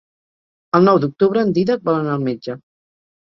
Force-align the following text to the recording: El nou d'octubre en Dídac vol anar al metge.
El 0.77 0.87
nou 0.87 0.99
d'octubre 1.03 1.43
en 1.47 1.53
Dídac 1.57 1.85
vol 1.89 1.97
anar 1.99 2.15
al 2.17 2.25
metge. 2.31 2.57